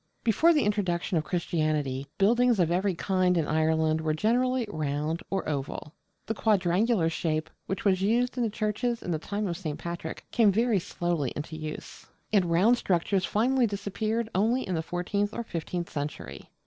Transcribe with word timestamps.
Before 0.23 0.51
the 0.51 0.63
introduction 0.63 1.15
of 1.19 1.23
Christianity, 1.23 2.07
buildings 2.17 2.59
of 2.59 2.71
every 2.71 2.95
kind 2.95 3.37
in 3.37 3.45
Ireland 3.47 4.01
were 4.01 4.15
generally 4.15 4.65
round 4.67 5.21
or 5.29 5.47
oval. 5.47 5.93
The 6.25 6.33
quadrangular 6.33 7.07
shape, 7.07 7.51
which 7.67 7.85
was 7.85 8.01
used 8.01 8.35
in 8.35 8.41
the 8.41 8.49
churches 8.49 9.03
in 9.03 9.11
the 9.11 9.19
time 9.19 9.45
of 9.45 9.57
St. 9.57 9.77
Patrick, 9.77 10.25
came 10.31 10.51
very 10.51 10.79
slowly 10.79 11.31
into 11.35 11.55
use; 11.55 12.07
and 12.33 12.45
round 12.45 12.79
structures 12.79 13.25
finally 13.25 13.67
disappeared 13.67 14.27
only 14.33 14.67
in 14.67 14.73
the 14.73 14.81
fourteenth 14.81 15.35
or 15.35 15.43
fifteenth 15.43 15.91
century. 15.91 16.49